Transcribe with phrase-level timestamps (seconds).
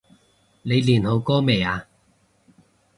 [0.63, 1.85] 你練好歌未呀？